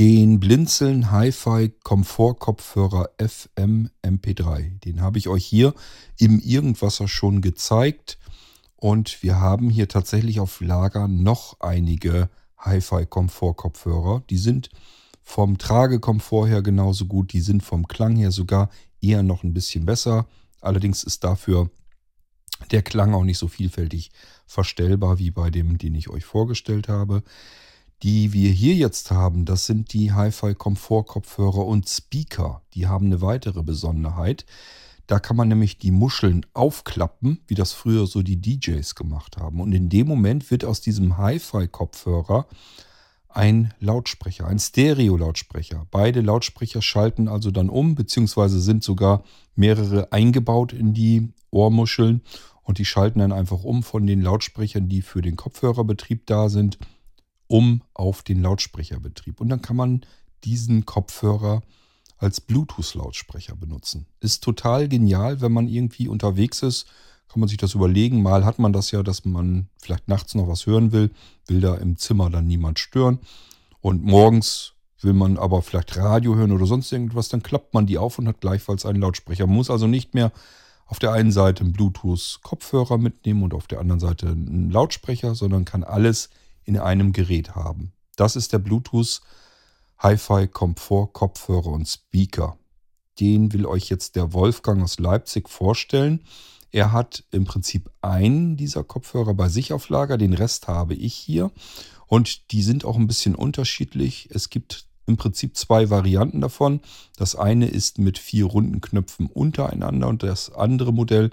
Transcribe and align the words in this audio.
den 0.00 0.40
Blinzeln 0.40 1.10
Hi-Fi 1.10 1.74
Komfort-Kopfhörer 1.82 3.10
FM 3.18 3.90
MP3. 4.02 4.78
Den 4.80 5.02
habe 5.02 5.18
ich 5.18 5.28
euch 5.28 5.44
hier 5.44 5.74
im 6.16 6.40
Irgendwasser 6.40 7.06
schon 7.06 7.42
gezeigt. 7.42 8.18
Und 8.76 9.22
wir 9.22 9.40
haben 9.40 9.68
hier 9.68 9.88
tatsächlich 9.88 10.40
auf 10.40 10.62
Lager 10.62 11.06
noch 11.06 11.60
einige 11.60 12.30
Hi-Fi 12.56 13.04
Komfort-Kopfhörer. 13.04 14.22
Die 14.30 14.38
sind 14.38 14.70
vom 15.22 15.58
Tragekomfort 15.58 16.46
her 16.48 16.62
genauso 16.62 17.04
gut. 17.04 17.34
Die 17.34 17.42
sind 17.42 17.62
vom 17.62 17.86
Klang 17.86 18.16
her 18.16 18.30
sogar 18.30 18.70
eher 19.02 19.22
noch 19.22 19.42
ein 19.42 19.52
bisschen 19.52 19.84
besser. 19.84 20.26
Allerdings 20.62 21.04
ist 21.04 21.24
dafür 21.24 21.68
der 22.70 22.80
Klang 22.80 23.12
auch 23.12 23.24
nicht 23.24 23.36
so 23.36 23.48
vielfältig 23.48 24.12
verstellbar 24.46 25.18
wie 25.18 25.30
bei 25.30 25.50
dem, 25.50 25.76
den 25.76 25.94
ich 25.94 26.08
euch 26.08 26.24
vorgestellt 26.24 26.88
habe. 26.88 27.22
Die 28.02 28.32
wir 28.32 28.50
hier 28.50 28.74
jetzt 28.74 29.10
haben, 29.10 29.44
das 29.44 29.66
sind 29.66 29.92
die 29.92 30.12
Hi-Fi 30.12 30.54
Komfort-Kopfhörer 30.54 31.66
und 31.66 31.86
Speaker. 31.86 32.62
Die 32.72 32.86
haben 32.86 33.06
eine 33.06 33.20
weitere 33.20 33.62
Besonderheit. 33.62 34.46
Da 35.06 35.18
kann 35.18 35.36
man 35.36 35.48
nämlich 35.48 35.76
die 35.76 35.90
Muscheln 35.90 36.46
aufklappen, 36.54 37.40
wie 37.46 37.54
das 37.54 37.72
früher 37.72 38.06
so 38.06 38.22
die 38.22 38.40
DJs 38.40 38.94
gemacht 38.94 39.36
haben. 39.36 39.60
Und 39.60 39.72
in 39.72 39.90
dem 39.90 40.06
Moment 40.06 40.50
wird 40.50 40.64
aus 40.64 40.80
diesem 40.80 41.18
Hi-Fi-Kopfhörer 41.18 42.46
ein 43.28 43.74
Lautsprecher, 43.80 44.46
ein 44.46 44.58
Stereo-Lautsprecher. 44.58 45.86
Beide 45.90 46.22
Lautsprecher 46.22 46.80
schalten 46.80 47.28
also 47.28 47.50
dann 47.50 47.68
um, 47.68 47.96
beziehungsweise 47.96 48.60
sind 48.60 48.82
sogar 48.82 49.24
mehrere 49.54 50.10
eingebaut 50.10 50.72
in 50.72 50.94
die 50.94 51.32
Ohrmuscheln 51.50 52.22
und 52.62 52.78
die 52.78 52.84
schalten 52.84 53.18
dann 53.18 53.32
einfach 53.32 53.62
um 53.62 53.82
von 53.82 54.06
den 54.06 54.22
Lautsprechern, 54.22 54.88
die 54.88 55.02
für 55.02 55.22
den 55.22 55.36
Kopfhörerbetrieb 55.36 56.26
da 56.26 56.48
sind, 56.48 56.78
um 57.50 57.82
auf 57.94 58.22
den 58.22 58.42
Lautsprecherbetrieb. 58.42 59.40
Und 59.40 59.48
dann 59.48 59.60
kann 59.60 59.74
man 59.74 60.02
diesen 60.44 60.86
Kopfhörer 60.86 61.62
als 62.16 62.40
Bluetooth-Lautsprecher 62.40 63.56
benutzen. 63.56 64.06
Ist 64.20 64.44
total 64.44 64.88
genial, 64.88 65.40
wenn 65.40 65.50
man 65.50 65.66
irgendwie 65.66 66.06
unterwegs 66.06 66.62
ist, 66.62 66.86
kann 67.28 67.40
man 67.40 67.48
sich 67.48 67.58
das 67.58 67.74
überlegen. 67.74 68.22
Mal 68.22 68.44
hat 68.44 68.60
man 68.60 68.72
das 68.72 68.92
ja, 68.92 69.02
dass 69.02 69.24
man 69.24 69.68
vielleicht 69.82 70.06
nachts 70.06 70.36
noch 70.36 70.46
was 70.46 70.66
hören 70.66 70.92
will, 70.92 71.10
will 71.48 71.60
da 71.60 71.74
im 71.74 71.96
Zimmer 71.96 72.30
dann 72.30 72.46
niemand 72.46 72.78
stören. 72.78 73.18
Und 73.80 74.04
morgens 74.04 74.74
will 75.00 75.14
man 75.14 75.36
aber 75.36 75.60
vielleicht 75.62 75.96
Radio 75.96 76.36
hören 76.36 76.52
oder 76.52 76.66
sonst 76.66 76.92
irgendwas, 76.92 77.30
dann 77.30 77.42
klappt 77.42 77.74
man 77.74 77.86
die 77.86 77.98
auf 77.98 78.18
und 78.20 78.28
hat 78.28 78.40
gleichfalls 78.40 78.86
einen 78.86 79.00
Lautsprecher. 79.00 79.48
Man 79.48 79.56
muss 79.56 79.70
also 79.70 79.88
nicht 79.88 80.14
mehr 80.14 80.30
auf 80.86 81.00
der 81.00 81.12
einen 81.12 81.32
Seite 81.32 81.64
einen 81.64 81.72
Bluetooth-Kopfhörer 81.72 82.98
mitnehmen 82.98 83.42
und 83.42 83.54
auf 83.54 83.66
der 83.66 83.80
anderen 83.80 84.00
Seite 84.00 84.28
einen 84.28 84.70
Lautsprecher, 84.70 85.34
sondern 85.34 85.64
kann 85.64 85.82
alles 85.82 86.30
in 86.70 86.78
einem 86.78 87.12
Gerät 87.12 87.56
haben. 87.56 87.92
Das 88.14 88.36
ist 88.36 88.52
der 88.52 88.60
Bluetooth 88.60 89.20
Hi-Fi 89.98 90.46
Komfort 90.46 91.12
Kopfhörer 91.12 91.72
und 91.72 91.88
Speaker. 91.88 92.58
Den 93.18 93.52
will 93.52 93.66
euch 93.66 93.90
jetzt 93.90 94.14
der 94.14 94.32
Wolfgang 94.32 94.82
aus 94.82 95.00
Leipzig 95.00 95.48
vorstellen. 95.48 96.20
Er 96.70 96.92
hat 96.92 97.24
im 97.32 97.44
Prinzip 97.44 97.90
einen 98.02 98.56
dieser 98.56 98.84
Kopfhörer 98.84 99.34
bei 99.34 99.48
sich 99.48 99.72
auf 99.72 99.88
Lager, 99.88 100.16
den 100.16 100.32
Rest 100.32 100.68
habe 100.68 100.94
ich 100.94 101.14
hier. 101.14 101.50
Und 102.06 102.52
die 102.52 102.62
sind 102.62 102.84
auch 102.84 102.96
ein 102.96 103.08
bisschen 103.08 103.34
unterschiedlich. 103.34 104.28
Es 104.32 104.48
gibt 104.48 104.86
im 105.06 105.16
Prinzip 105.16 105.56
zwei 105.56 105.90
Varianten 105.90 106.40
davon. 106.40 106.80
Das 107.16 107.34
eine 107.34 107.66
ist 107.66 107.98
mit 107.98 108.16
vier 108.16 108.44
runden 108.44 108.80
Knöpfen 108.80 109.26
untereinander 109.26 110.06
und 110.06 110.22
das 110.22 110.52
andere 110.52 110.92
Modell 110.92 111.30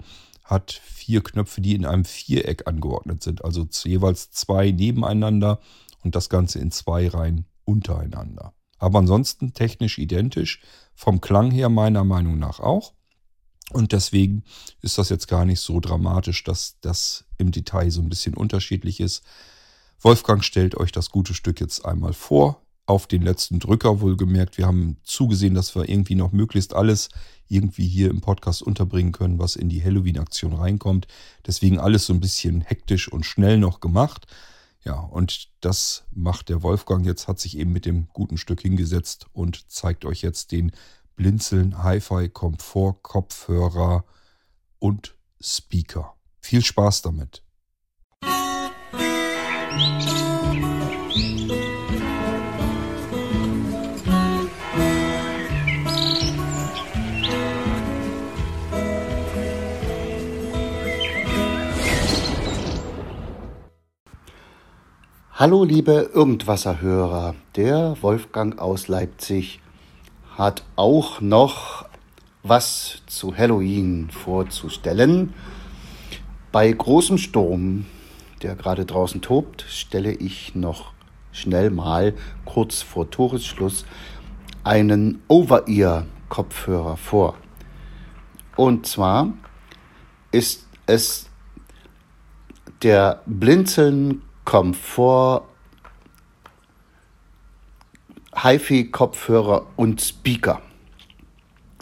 hat 0.48 0.72
vier 0.72 1.22
Knöpfe, 1.22 1.60
die 1.60 1.74
in 1.74 1.84
einem 1.84 2.06
Viereck 2.06 2.66
angeordnet 2.66 3.22
sind. 3.22 3.44
Also 3.44 3.68
jeweils 3.84 4.30
zwei 4.30 4.70
nebeneinander 4.70 5.60
und 6.02 6.14
das 6.14 6.30
Ganze 6.30 6.58
in 6.58 6.70
zwei 6.70 7.06
Reihen 7.06 7.44
untereinander. 7.64 8.54
Aber 8.78 8.98
ansonsten 8.98 9.52
technisch 9.52 9.98
identisch, 9.98 10.62
vom 10.94 11.20
Klang 11.20 11.50
her 11.50 11.68
meiner 11.68 12.02
Meinung 12.02 12.38
nach 12.38 12.60
auch. 12.60 12.94
Und 13.72 13.92
deswegen 13.92 14.44
ist 14.80 14.96
das 14.96 15.10
jetzt 15.10 15.28
gar 15.28 15.44
nicht 15.44 15.60
so 15.60 15.80
dramatisch, 15.80 16.44
dass 16.44 16.80
das 16.80 17.26
im 17.36 17.52
Detail 17.52 17.90
so 17.90 18.00
ein 18.00 18.08
bisschen 18.08 18.34
unterschiedlich 18.34 19.00
ist. 19.00 19.22
Wolfgang 20.00 20.42
stellt 20.42 20.76
euch 20.76 20.92
das 20.92 21.10
gute 21.10 21.34
Stück 21.34 21.60
jetzt 21.60 21.84
einmal 21.84 22.14
vor 22.14 22.62
auf 22.88 23.06
den 23.06 23.20
letzten 23.20 23.58
Drücker 23.58 24.00
wohlgemerkt. 24.00 24.56
Wir 24.56 24.66
haben 24.66 24.96
zugesehen, 25.04 25.54
dass 25.54 25.74
wir 25.74 25.88
irgendwie 25.88 26.14
noch 26.14 26.32
möglichst 26.32 26.74
alles 26.74 27.10
irgendwie 27.46 27.86
hier 27.86 28.08
im 28.10 28.22
Podcast 28.22 28.62
unterbringen 28.62 29.12
können, 29.12 29.38
was 29.38 29.56
in 29.56 29.68
die 29.68 29.82
Halloween-Aktion 29.82 30.54
reinkommt. 30.54 31.06
Deswegen 31.46 31.78
alles 31.78 32.06
so 32.06 32.14
ein 32.14 32.20
bisschen 32.20 32.62
hektisch 32.62 33.12
und 33.12 33.26
schnell 33.26 33.58
noch 33.58 33.80
gemacht. 33.80 34.26
Ja, 34.84 34.94
und 34.94 35.50
das 35.60 36.04
macht 36.12 36.48
der 36.48 36.62
Wolfgang 36.62 37.04
jetzt, 37.04 37.28
hat 37.28 37.38
sich 37.38 37.58
eben 37.58 37.72
mit 37.72 37.84
dem 37.84 38.08
guten 38.14 38.38
Stück 38.38 38.62
hingesetzt 38.62 39.26
und 39.32 39.70
zeigt 39.70 40.06
euch 40.06 40.22
jetzt 40.22 40.50
den 40.52 40.72
Blinzeln 41.14 41.82
Hi-Fi 41.82 42.30
Komfort 42.30 43.02
Kopfhörer 43.02 44.04
und 44.78 45.14
Speaker. 45.42 46.14
Viel 46.40 46.64
Spaß 46.64 47.02
damit. 47.02 47.42
Hallo 65.40 65.62
liebe 65.62 66.10
Irgendwasserhörer, 66.12 67.36
der 67.54 67.96
Wolfgang 68.00 68.58
aus 68.58 68.88
Leipzig 68.88 69.60
hat 70.36 70.64
auch 70.74 71.20
noch 71.20 71.86
was 72.42 73.02
zu 73.06 73.36
Halloween 73.36 74.10
vorzustellen. 74.10 75.32
Bei 76.50 76.72
großem 76.72 77.18
Sturm, 77.18 77.86
der 78.42 78.56
gerade 78.56 78.84
draußen 78.84 79.20
tobt, 79.22 79.64
stelle 79.68 80.10
ich 80.10 80.56
noch 80.56 80.90
schnell 81.30 81.70
mal 81.70 82.14
kurz 82.44 82.82
vor 82.82 83.08
Toresschluss 83.08 83.86
einen 84.64 85.22
Over-Ear-Kopfhörer 85.28 86.96
vor. 86.96 87.36
Und 88.56 88.88
zwar 88.88 89.32
ist 90.32 90.66
es 90.86 91.30
der 92.82 93.22
Blinzeln 93.24 94.22
Komfort, 94.48 95.44
HiFi-Kopfhörer 98.34 99.66
und 99.76 100.00
Speaker. 100.00 100.62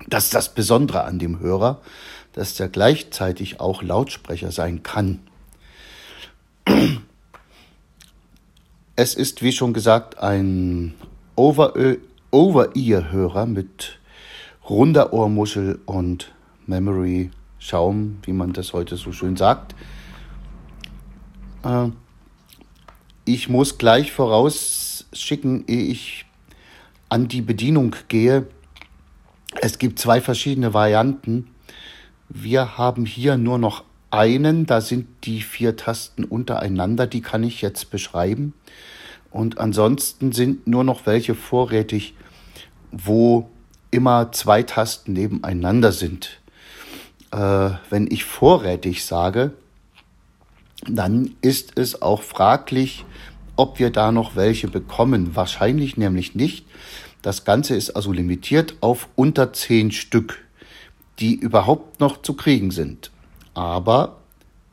Das 0.09 0.25
ist 0.25 0.35
das 0.35 0.53
Besondere 0.53 1.05
an 1.05 1.21
dem 1.21 1.39
Hörer, 1.39 1.81
dass 2.33 2.57
der 2.57 2.69
gleichzeitig 2.69 3.61
auch 3.61 3.85
Lautsprecher 3.85 4.51
sein 4.51 4.83
kann. 4.83 5.21
Es 8.97 9.15
ist, 9.15 9.43
wie 9.43 9.53
schon 9.53 9.73
gesagt, 9.73 10.19
ein 10.19 10.95
Over-Ear-Hörer 11.37 13.47
mit 13.47 14.01
runder 14.69 15.13
Ohrmuschel 15.13 15.79
und 15.87 16.35
Memory-Schaum, 16.67 18.19
wie 18.25 18.33
man 18.33 18.53
das 18.53 18.73
heute 18.73 18.97
so 18.97 19.13
schön 19.13 19.37
sagt. 19.37 19.77
Äh, 21.63 21.91
ich 23.27 23.49
muss 23.49 23.77
gleich 23.77 24.13
vorausschicken, 24.13 25.65
ehe 25.67 25.85
ich 25.85 26.25
an 27.09 27.29
die 27.29 27.43
Bedienung 27.43 27.95
gehe. 28.09 28.47
Es 29.61 29.79
gibt 29.79 29.99
zwei 29.99 30.21
verschiedene 30.21 30.73
Varianten. 30.73 31.49
Wir 32.29 32.79
haben 32.79 33.05
hier 33.05 33.37
nur 33.37 33.59
noch 33.59 33.85
einen, 34.11 34.67
da 34.67 34.81
sind 34.81 35.09
die 35.25 35.43
vier 35.43 35.77
Tasten 35.77 36.25
untereinander, 36.25 37.07
die 37.07 37.21
kann 37.21 37.43
ich 37.43 37.63
jetzt 37.63 37.91
beschreiben. 37.91 38.55
Und 39.31 39.59
ansonsten 39.59 40.33
sind 40.33 40.67
nur 40.67 40.85
noch 40.85 41.05
welche 41.05 41.35
vorrätig, 41.35 42.15
wo 42.93 43.51
immer 43.91 44.31
zwei 44.33 44.63
Tasten 44.63 45.13
nebeneinander 45.13 45.91
sind. 45.91 46.41
Äh, 47.33 47.71
wenn 47.91 48.09
ich 48.09 48.25
vorrätig 48.25 49.05
sage, 49.05 49.53
dann 50.89 51.35
ist 51.41 51.79
es 51.79 52.03
auch 52.03 52.23
fraglich, 52.23 53.05
ob 53.57 53.79
wir 53.79 53.91
da 53.91 54.13
noch 54.13 54.37
welche 54.37 54.69
bekommen. 54.69 55.35
Wahrscheinlich 55.35 55.97
nämlich 55.97 56.35
nicht. 56.35 56.67
Das 57.23 57.45
Ganze 57.45 57.75
ist 57.75 57.91
also 57.91 58.13
limitiert 58.13 58.77
auf 58.81 59.09
unter 59.17 59.53
zehn 59.53 59.91
Stück, 59.91 60.45
die 61.19 61.35
überhaupt 61.35 62.01
noch 62.01 62.23
zu 62.23 62.35
kriegen 62.35 62.71
sind. 62.71 63.11
Aber 63.55 64.19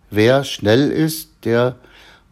wer 0.09 0.43
schnell 0.43 0.91
ist, 0.91 1.29
der 1.45 1.77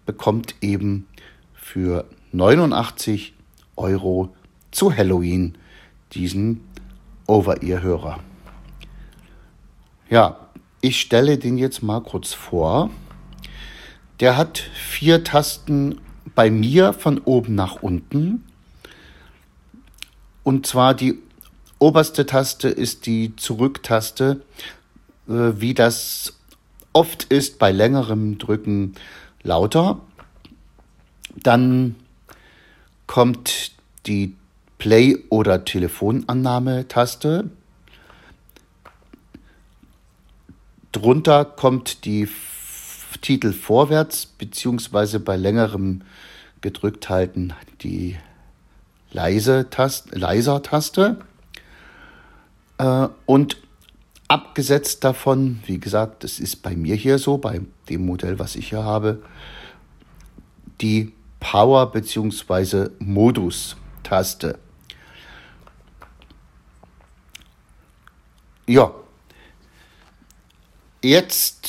bekommt 0.05 0.55
eben 0.61 1.07
für 1.53 2.05
89 2.33 3.33
Euro 3.77 4.35
zu 4.71 4.95
Halloween 4.95 5.57
diesen 6.13 6.61
Over-Ear-Hörer. 7.27 8.19
Ja, 10.09 10.37
ich 10.81 10.99
stelle 10.99 11.37
den 11.37 11.57
jetzt 11.57 11.81
mal 11.81 12.01
kurz 12.01 12.33
vor. 12.33 12.89
Der 14.21 14.38
hat 14.38 14.59
vier 14.59 15.23
Tasten 15.23 16.00
bei 16.35 16.51
mir 16.51 16.94
von 16.94 17.18
oben 17.18 17.56
nach 17.56 17.81
unten. 17.81 18.45
Und 20.44 20.68
zwar 20.68 20.94
die 20.94 21.18
oberste 21.79 22.27
Taste 22.27 22.69
ist 22.69 23.07
die 23.07 23.35
Zurücktaste, 23.35 24.44
äh, 25.27 25.31
wie 25.56 25.73
das 25.73 26.38
oft 26.94 27.23
ist 27.23 27.57
bei 27.57 27.71
längerem 27.71 28.38
Drücken 28.38 28.94
lauter. 29.41 30.00
Dann 31.35 31.95
kommt 33.07 33.71
die 34.06 34.35
Play- 34.77 35.17
oder 35.29 35.65
Telefonannahmetaste. 35.65 37.50
Drunter 40.91 41.44
kommt 41.45 42.06
die 42.06 42.27
Titel 43.19 43.53
vorwärts, 43.53 44.25
beziehungsweise 44.25 45.19
bei 45.19 45.35
längerem 45.35 46.01
gedrückt 46.61 47.09
halten 47.09 47.53
die 47.81 48.17
leise 49.11 49.69
Taste, 49.69 50.17
leiser 50.17 50.61
Taste. 50.61 51.17
Äh, 52.77 53.07
und 53.25 53.57
abgesetzt 54.27 55.03
davon, 55.03 55.61
wie 55.65 55.79
gesagt, 55.79 56.23
das 56.23 56.39
ist 56.39 56.57
bei 56.63 56.75
mir 56.75 56.95
hier 56.95 57.19
so, 57.19 57.37
bei 57.37 57.61
dem 57.89 58.05
Modell, 58.05 58.39
was 58.39 58.55
ich 58.55 58.69
hier 58.69 58.83
habe, 58.83 59.21
die 60.79 61.11
Power- 61.39 61.91
bzw. 61.91 62.89
Modus-Taste. 62.99 64.57
Ja, 68.67 68.93
jetzt 71.03 71.67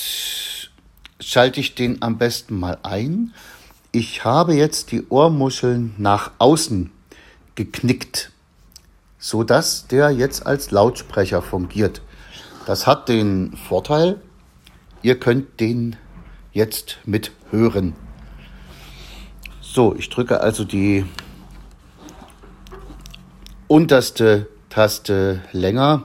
schalte 1.33 1.61
ich 1.61 1.75
den 1.75 2.03
am 2.03 2.19
besten 2.19 2.61
mal 2.61 2.79
ein. 2.83 3.33
Ich 3.91 4.25
habe 4.25 4.55
jetzt 4.55 4.93
die 4.93 5.07
Ohrmuscheln 5.09 5.95
nach 5.97 6.33
außen 6.39 6.91
geknickt, 7.55 8.33
so 9.19 9.43
dass 9.43 9.87
der 9.87 10.11
jetzt 10.11 10.47
als 10.47 10.71
Lautsprecher 10.71 11.41
fungiert. 11.41 12.03
Das 12.67 12.87
hat 12.87 13.09
den 13.09 13.57
Vorteil, 13.57 14.21
ihr 15.03 15.19
könnt 15.19 15.59
den 15.59 15.97
jetzt 16.53 16.99
mit 17.05 17.33
hören. 17.51 17.95
So, 19.61 19.95
ich 19.97 20.11
drücke 20.11 20.41
also 20.41 20.65
die 20.65 21.07
unterste 23.69 24.49
Taste 24.69 25.43
länger. 25.53 26.05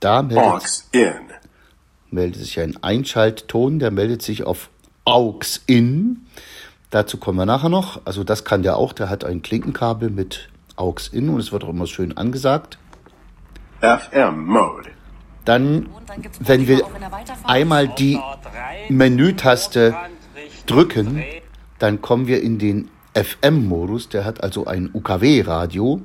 Da 0.00 0.22
meldet, 0.22 0.84
meldet 2.10 2.40
sich 2.40 2.60
ein 2.60 2.82
Einschaltton, 2.82 3.78
der 3.78 3.90
meldet 3.90 4.22
sich 4.22 4.44
auf 4.44 4.70
AUX 5.04 5.62
in. 5.66 6.26
Dazu 6.90 7.18
kommen 7.18 7.38
wir 7.38 7.46
nachher 7.46 7.68
noch. 7.68 8.00
Also 8.04 8.24
das 8.24 8.44
kann 8.44 8.62
der 8.62 8.76
auch. 8.76 8.92
Der 8.92 9.10
hat 9.10 9.24
ein 9.24 9.42
Klinkenkabel 9.42 10.10
mit 10.10 10.48
AUX 10.76 11.08
in 11.08 11.28
und 11.28 11.40
es 11.40 11.52
wird 11.52 11.64
auch 11.64 11.70
immer 11.70 11.86
schön 11.86 12.16
angesagt. 12.16 12.78
FM 13.80 14.46
Mode. 14.46 14.90
Dann, 15.44 15.88
wenn 16.40 16.68
wir 16.68 16.82
einmal 17.44 17.88
die 17.88 18.20
Menütaste 18.88 19.96
drücken, 20.66 21.24
dann 21.78 22.02
kommen 22.02 22.26
wir 22.26 22.42
in 22.42 22.58
den 22.58 22.90
FM-Modus. 23.14 24.08
Der 24.10 24.24
hat 24.24 24.42
also 24.42 24.66
ein 24.66 24.90
UKW-Radio. 24.92 26.02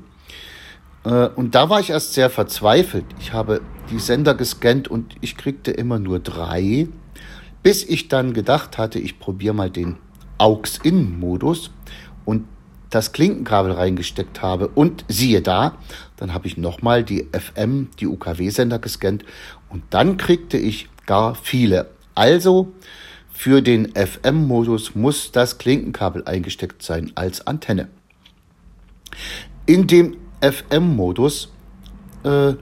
Äh, 1.03 1.27
und 1.29 1.55
da 1.55 1.69
war 1.69 1.79
ich 1.79 1.89
erst 1.89 2.13
sehr 2.13 2.29
verzweifelt. 2.29 3.05
Ich 3.19 3.33
habe 3.33 3.61
die 3.89 3.99
Sender 3.99 4.35
gescannt 4.35 4.87
und 4.87 5.15
ich 5.21 5.37
kriegte 5.37 5.71
immer 5.71 5.99
nur 5.99 6.19
drei, 6.19 6.87
bis 7.61 7.83
ich 7.83 8.07
dann 8.07 8.33
gedacht 8.33 8.77
hatte, 8.77 8.99
ich 8.99 9.19
probiere 9.19 9.53
mal 9.53 9.69
den 9.69 9.97
AUX-In-Modus 10.37 11.71
und 12.25 12.45
das 12.89 13.11
Klinkenkabel 13.11 13.71
reingesteckt 13.71 14.41
habe 14.41 14.67
und 14.67 15.03
siehe 15.07 15.41
da, 15.41 15.77
dann 16.17 16.33
habe 16.33 16.47
ich 16.47 16.57
nochmal 16.57 17.03
die 17.03 17.27
FM, 17.31 17.89
die 17.99 18.07
UKW-Sender 18.07 18.79
gescannt 18.79 19.25
und 19.69 19.83
dann 19.89 20.17
kriegte 20.17 20.57
ich 20.57 20.89
gar 21.05 21.33
viele. 21.35 21.89
Also 22.13 22.71
für 23.31 23.61
den 23.61 23.93
FM-Modus 23.95 24.93
muss 24.93 25.31
das 25.31 25.57
Klinkenkabel 25.57 26.23
eingesteckt 26.25 26.83
sein 26.83 27.11
als 27.15 27.47
Antenne. 27.47 27.87
In 29.65 29.87
dem 29.87 30.17
FM-Modus 30.43 31.51
äh, 32.23 32.53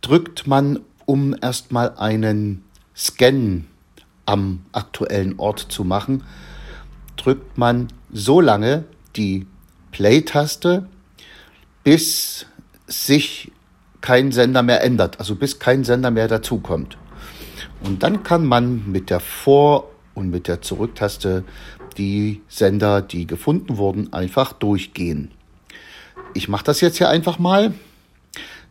drückt 0.00 0.46
man, 0.46 0.80
um 1.06 1.34
erstmal 1.40 1.96
einen 1.96 2.64
Scan 2.96 3.66
am 4.26 4.60
aktuellen 4.72 5.38
Ort 5.38 5.60
zu 5.60 5.84
machen, 5.84 6.24
drückt 7.16 7.56
man 7.56 7.88
so 8.12 8.40
lange 8.40 8.84
die 9.16 9.46
Play-Taste, 9.92 10.88
bis 11.84 12.46
sich 12.86 13.52
kein 14.00 14.32
Sender 14.32 14.62
mehr 14.62 14.82
ändert, 14.82 15.18
also 15.20 15.34
bis 15.36 15.58
kein 15.58 15.84
Sender 15.84 16.10
mehr 16.10 16.28
dazukommt. 16.28 16.98
Und 17.82 18.02
dann 18.02 18.22
kann 18.22 18.44
man 18.44 18.90
mit 18.90 19.10
der 19.10 19.20
Vor- 19.20 19.90
und 20.14 20.30
mit 20.30 20.48
der 20.48 20.62
Zurücktaste 20.62 21.44
die 21.96 22.42
Sender, 22.48 23.02
die 23.02 23.26
gefunden 23.26 23.76
wurden, 23.76 24.12
einfach 24.12 24.52
durchgehen. 24.52 25.30
Ich 26.34 26.48
mache 26.48 26.64
das 26.64 26.80
jetzt 26.80 26.98
hier 26.98 27.08
einfach 27.08 27.38
mal. 27.38 27.74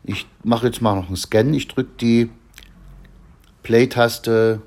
Ich 0.03 0.25
mache 0.43 0.67
jetzt 0.67 0.81
mal 0.81 0.95
noch 0.95 1.07
einen 1.07 1.15
Scan. 1.15 1.53
Ich 1.53 1.67
drücke 1.67 1.91
die 1.99 2.29
Play-Taste 3.63 4.61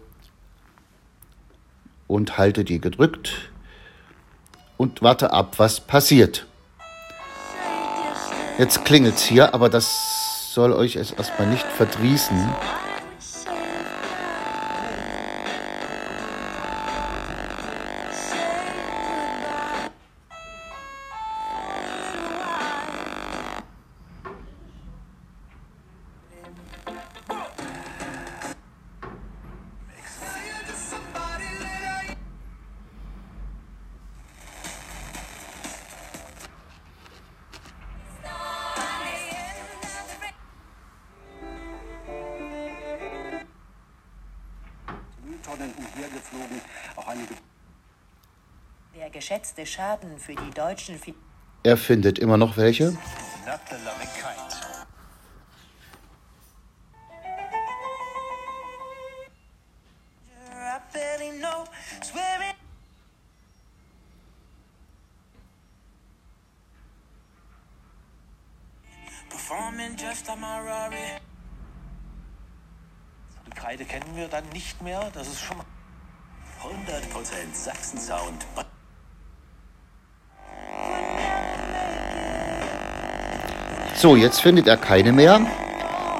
und 2.07 2.39
halte 2.39 2.65
die 2.65 2.81
gedrückt 2.81 3.51
und 4.77 5.03
warte 5.03 5.33
ab, 5.33 5.59
was 5.59 5.81
passiert. 5.81 6.47
Jetzt 8.59 8.85
klingelt 8.85 9.17
es 9.17 9.25
hier, 9.25 9.53
aber 9.55 9.69
das 9.69 10.53
soll 10.53 10.73
euch 10.73 10.95
erstmal 10.97 11.49
nicht 11.49 11.67
verdrießen. 11.67 12.49
Geschätzte 49.15 49.65
Schaden 49.65 50.19
für 50.19 50.35
die 50.35 50.51
deutschen. 50.51 50.99
Fi 50.99 51.15
er 51.63 51.79
findet 51.79 52.19
immer 52.19 52.37
noch 52.37 52.59
welche. 52.59 52.95
Die 73.47 73.51
Kreide 73.51 73.85
kennen 73.87 74.17
wir 74.17 74.29
dann 74.29 74.47
nicht 74.51 74.83
mehr. 74.83 75.11
Das 75.15 75.29
ist 75.29 75.41
schon 75.41 75.57
100% 76.63 77.55
Sachsen-Sound. 77.55 78.45
So, 84.05 84.17
jetzt 84.17 84.43
findet 84.43 84.67
er 84.67 84.77
keine 84.77 85.13
mehr. 85.13 85.41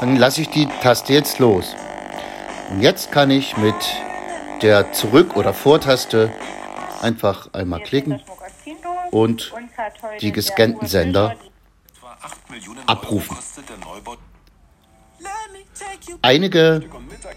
Dann 0.01 0.17
lasse 0.17 0.41
ich 0.41 0.49
die 0.49 0.67
Taste 0.81 1.13
jetzt 1.13 1.39
los. 1.39 1.77
Und 2.71 2.81
jetzt 2.81 3.13
kann 3.13 3.31
ich 3.31 3.59
mit 3.59 3.75
der 4.63 4.95
Zurück- 4.95 5.37
oder 5.37 5.53
Vortaste 5.53 6.33
einfach 7.03 7.53
einmal 7.53 7.83
klicken 7.83 8.23
und 9.11 9.53
die 10.23 10.33
gescannten 10.33 10.89
Sender 10.89 11.37
abrufen. 12.87 13.37
Einige 16.23 16.85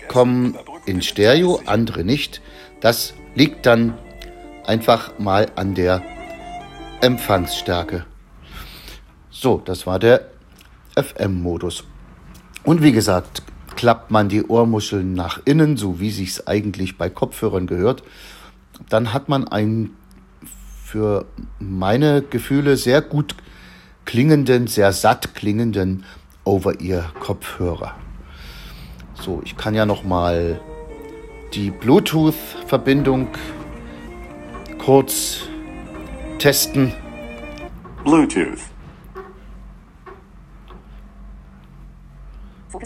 kommen 0.08 0.58
in 0.86 1.02
Stereo, 1.02 1.60
andere 1.66 2.06
nicht. 2.06 2.42
Das 2.80 3.16
liegt 3.36 3.66
dann 3.66 3.98
einfach 4.66 5.20
mal 5.20 5.52
an 5.58 5.76
der 5.76 6.02
Empfangsstärke. 7.02 8.06
So, 9.30 9.58
das 9.58 9.86
war 9.86 10.00
der 10.00 10.37
FM-Modus. 11.02 11.84
Und 12.64 12.82
wie 12.82 12.92
gesagt, 12.92 13.44
klappt 13.76 14.12
man 14.12 14.28
die 14.28 14.44
Ohrmuscheln 14.44 15.14
nach 15.14 15.40
innen, 15.46 15.78
so 15.78 16.00
wie 16.00 16.12
sich 16.12 16.30
es 16.30 16.48
eigentlich 16.48 16.98
bei 16.98 17.10
Kopfhörern 17.10 17.68
gehört, 17.68 18.04
dann 18.90 19.14
hat 19.14 19.30
man 19.30 19.48
einen 19.48 19.96
für 20.84 21.26
meine 21.60 22.22
Gefühle 22.22 22.78
sehr 22.78 23.02
gut 23.02 23.36
klingenden, 24.06 24.68
sehr 24.68 24.94
satt 24.94 25.36
klingenden 25.36 26.06
Over-Ear-Kopfhörer. 26.46 27.94
So, 29.14 29.42
ich 29.44 29.58
kann 29.58 29.76
ja 29.76 29.86
noch 29.86 30.04
mal 30.04 30.62
die 31.54 31.72
Bluetooth-Verbindung 31.72 33.28
kurz 34.78 35.42
testen. 36.40 36.94
Bluetooth. 38.04 38.60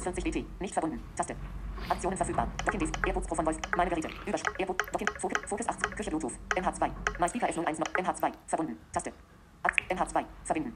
40 0.02 0.24
BT. 0.24 0.46
Nicht 0.60 0.74
verbunden. 0.74 1.00
Taste. 1.16 1.36
Aktionen 1.90 2.18
verfügbar. 2.18 2.48
Docking 2.66 2.80
Disk. 2.80 2.94
AirPods 3.06 3.28
Pro 3.28 3.36
von 3.36 3.46
Voice. 3.46 3.58
Meine 3.76 3.90
Geräte. 3.90 4.10
Übersch. 4.26 4.44
AirPod. 4.58 4.82
Docking. 4.92 5.08
Focus. 5.20 5.38
Focus 5.48 5.70
8. 5.70 5.96
Küche 5.96 6.10
Bluetooth. 6.10 6.34
MH2. 6.56 6.90
My 7.20 7.30
Speaker 7.30 7.48
F01 7.48 7.80
noch. 7.80 7.94
MH2. 7.94 8.32
Verbunden. 8.48 8.78
Taste. 8.92 9.12
Ak 9.64 9.74
MH2. 9.90 10.26
Verbinden. 10.44 10.74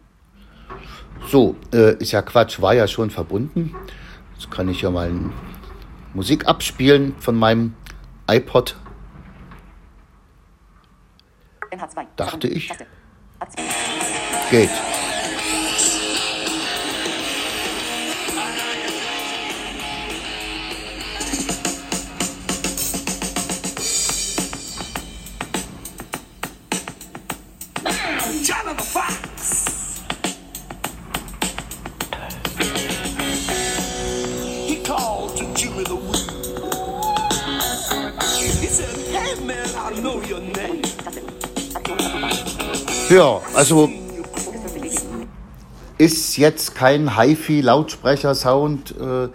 So, 1.27 1.55
äh, 1.73 1.95
ist 1.97 2.11
ja 2.11 2.21
Quatsch, 2.21 2.61
war 2.61 2.73
ja 2.73 2.87
schon 2.87 3.09
verbunden. 3.09 3.75
Jetzt 4.33 4.51
kann 4.51 4.69
ich 4.69 4.81
ja 4.81 4.91
mal 4.91 5.11
Musik 6.13 6.47
abspielen 6.47 7.15
von 7.19 7.35
meinem 7.35 7.73
iPod. 8.27 8.75
MH2. 11.71 12.05
Dachte 12.15 12.47
ich. 12.47 12.67
Taste. 12.67 12.85
Geht. 14.49 14.69
Called 34.85 35.35
to 35.35 35.45
Jimmy 35.55 35.83
the 35.83 35.95
Woo. 35.95 36.13
He 38.61 38.67
said, 38.67 38.95
Hey 39.11 39.35
man, 39.43 39.67
I 39.75 39.99
know 39.99 40.21
your 40.21 40.39
name. 40.39 40.81
Ja, 43.09 43.39
also 43.55 43.87
Focus 43.87 44.71
40 44.71 44.81
BT. 44.81 45.27
ist 45.97 46.37
jetzt 46.37 46.75
kein 46.75 47.15
HiFi-Lautsprecher-Sound, 47.15 48.95
äh, 48.99 49.29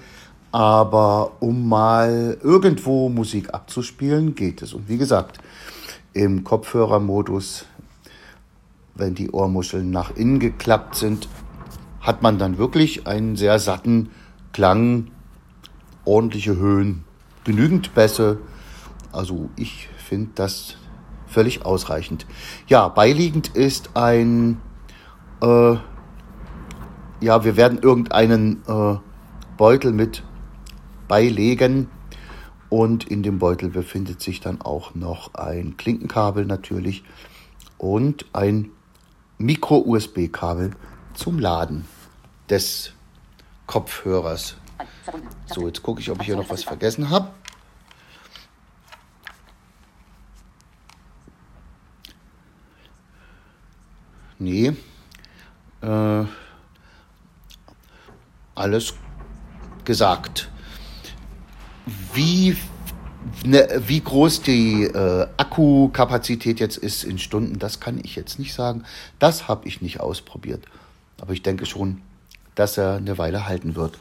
aber 0.52 1.33
um 1.40 1.69
mal 1.69 2.37
irgendwo 2.42 3.09
Musik 3.09 3.54
abzuspielen, 3.54 4.35
geht 4.35 4.62
es. 4.62 4.75
Und 4.75 4.88
wie 4.88 4.99
gesagt, 4.99 5.38
im 6.12 6.42
Kopfhörermodus, 6.42 7.66
wenn 8.97 9.14
die 9.14 9.30
Ohrmuscheln 9.30 9.90
nach 9.90 10.16
innen 10.16 10.40
geklappt 10.40 10.97
sind, 10.97 11.28
hat 12.00 12.23
man 12.23 12.38
dann 12.38 12.59
wirklich 12.59 13.07
einen 13.07 13.37
sehr 13.37 13.59
satten 13.61 14.11
Klang, 14.52 15.12
ordentliche 16.11 16.57
Höhen, 16.57 17.05
genügend 17.45 17.95
Bässe. 17.95 18.38
Also 19.12 19.50
ich 19.57 19.88
finde 19.97 20.31
das 20.35 20.76
völlig 21.26 21.64
ausreichend. 21.64 22.26
Ja, 22.67 22.88
beiliegend 22.88 23.49
ist 23.49 23.97
ein 23.97 24.61
äh, 25.40 25.76
ja, 27.21 27.45
wir 27.45 27.57
werden 27.57 27.79
irgendeinen 27.81 28.62
äh, 28.67 28.97
Beutel 29.57 29.93
mit 29.93 30.23
beilegen 31.07 31.88
und 32.69 33.05
in 33.05 33.23
dem 33.23 33.38
Beutel 33.38 33.69
befindet 33.69 34.23
sich 34.23 34.40
dann 34.40 34.61
auch 34.61 34.95
noch 34.95 35.35
ein 35.35 35.76
Klinkenkabel 35.76 36.47
natürlich 36.47 37.05
und 37.79 38.26
ein 38.33 38.71
Micro-USB-Kabel 39.38 40.73
zum 41.14 41.38
Laden 41.38 41.85
des 42.49 42.93
Kopfhörers. 43.67 44.57
So, 45.47 45.66
jetzt 45.66 45.83
gucke 45.83 46.00
ich, 46.00 46.11
ob 46.11 46.21
ich 46.21 46.26
hier 46.26 46.37
noch 46.37 46.50
was 46.50 46.64
vergessen 46.64 47.11
habe. 47.11 47.30
Nee. 54.38 54.73
Äh, 55.83 56.25
alles 58.54 58.95
gesagt. 59.85 60.50
Wie, 62.14 62.57
ne, 63.45 63.83
wie 63.87 64.00
groß 64.00 64.42
die 64.42 64.85
äh, 64.85 65.26
Akkukapazität 65.37 66.61
jetzt 66.61 66.78
ist 66.78 67.04
in 67.04 67.19
Stunden, 67.19 67.59
das 67.59 67.80
kann 67.80 68.00
ich 68.02 68.16
jetzt 68.16 68.38
nicht 68.38 68.54
sagen. 68.54 68.85
Das 69.19 69.47
habe 69.49 69.69
ich 69.69 69.83
nicht 69.83 70.00
ausprobiert. 70.00 70.64
Aber 71.21 71.33
ich 71.33 71.42
denke 71.42 71.66
schon, 71.66 72.00
dass 72.54 72.78
er 72.78 72.97
eine 72.97 73.19
Weile 73.19 73.47
halten 73.47 73.76
wird. 73.76 73.99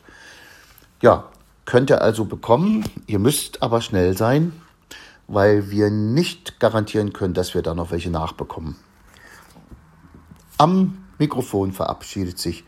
Ja, 1.01 1.29
könnt 1.65 1.89
ihr 1.89 2.01
also 2.01 2.25
bekommen. 2.25 2.83
Ihr 3.07 3.19
müsst 3.19 3.63
aber 3.63 3.81
schnell 3.81 4.17
sein, 4.17 4.51
weil 5.27 5.71
wir 5.71 5.89
nicht 5.89 6.59
garantieren 6.59 7.13
können, 7.13 7.33
dass 7.33 7.53
wir 7.53 7.61
da 7.61 7.73
noch 7.73 7.91
welche 7.91 8.09
nachbekommen. 8.09 8.75
Am 10.57 11.05
Mikrofon 11.17 11.71
verabschiedet 11.71 12.37
sich 12.37 12.65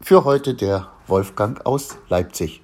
für 0.00 0.24
heute 0.24 0.54
der 0.54 0.88
Wolfgang 1.06 1.64
aus 1.66 1.96
Leipzig. 2.08 2.63